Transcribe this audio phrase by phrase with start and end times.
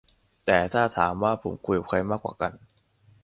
[0.45, 2.53] แต่ถ้าถามว่าผมคุยกับใครมากกว่ากัน